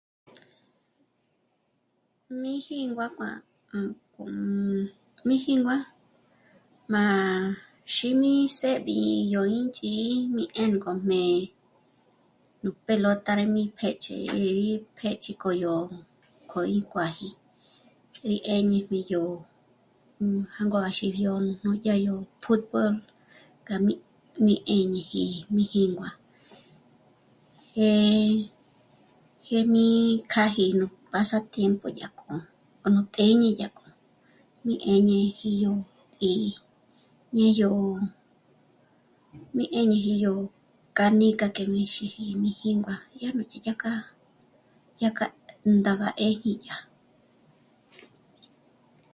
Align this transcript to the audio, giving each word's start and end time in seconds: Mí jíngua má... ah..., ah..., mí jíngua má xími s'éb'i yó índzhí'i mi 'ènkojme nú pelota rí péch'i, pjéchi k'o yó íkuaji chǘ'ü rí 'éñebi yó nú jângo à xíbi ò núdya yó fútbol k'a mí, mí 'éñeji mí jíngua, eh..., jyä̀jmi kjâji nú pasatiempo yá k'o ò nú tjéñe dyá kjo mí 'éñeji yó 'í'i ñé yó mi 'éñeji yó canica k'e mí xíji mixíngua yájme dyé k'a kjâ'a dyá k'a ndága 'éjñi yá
Mí 2.41 2.53
jíngua 2.65 3.07
má... 3.19 3.29
ah..., 3.77 3.91
ah..., 4.23 4.89
mí 5.27 5.35
jíngua 5.45 5.77
má 6.93 7.03
xími 7.93 8.33
s'éb'i 8.57 8.97
yó 9.33 9.41
índzhí'i 9.59 10.15
mi 10.35 10.43
'ènkojme 10.59 11.21
nú 12.63 12.69
pelota 12.85 13.31
rí 13.39 13.63
péch'i, 13.77 14.19
pjéchi 14.95 15.31
k'o 15.41 15.49
yó 15.63 15.75
íkuaji 16.77 17.29
chǘ'ü 18.13 18.25
rí 18.31 18.37
'éñebi 18.51 18.99
yó 19.11 19.23
nú 20.19 20.27
jângo 20.55 20.77
à 20.89 20.91
xíbi 20.97 21.21
ò 21.33 21.35
núdya 21.63 21.95
yó 22.05 22.15
fútbol 22.43 22.89
k'a 23.67 23.75
mí, 23.85 23.93
mí 24.45 24.55
'éñeji 24.73 25.23
mí 25.55 25.63
jíngua, 25.73 26.09
eh..., 27.85 28.35
jyä̀jmi 29.47 29.85
kjâji 30.31 30.65
nú 30.79 30.85
pasatiempo 31.13 31.87
yá 31.99 32.07
k'o 32.19 32.33
ò 32.85 32.87
nú 32.93 33.01
tjéñe 33.15 33.47
dyá 33.57 33.67
kjo 33.77 33.87
mí 34.65 34.73
'éñeji 34.91 35.49
yó 35.63 35.73
'í'i 35.83 36.51
ñé 37.35 37.47
yó 37.59 37.69
mi 39.55 39.63
'éñeji 39.77 40.13
yó 40.25 40.33
canica 40.97 41.45
k'e 41.55 41.63
mí 41.73 41.81
xíji 41.93 42.23
mixíngua 42.43 42.95
yájme 43.21 43.43
dyé 43.49 43.59
k'a 43.63 43.73
kjâ'a 43.81 43.99
dyá 44.99 45.09
k'a 45.17 45.25
ndága 45.77 46.09
'éjñi 46.23 46.51
yá 46.67 46.75